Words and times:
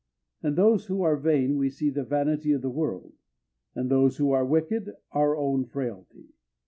In 0.41 0.55
those 0.55 0.87
who 0.87 1.03
are 1.03 1.15
vain 1.15 1.57
we 1.57 1.69
see 1.69 1.91
the 1.91 2.03
vanity 2.03 2.53
of 2.53 2.63
the 2.63 2.71
world, 2.71 3.13
in 3.75 3.87
those 3.89 4.17
who 4.17 4.31
are 4.31 4.43
wicked 4.43 4.91
our 5.11 5.37
own 5.37 5.63
frailty. 5.63 6.33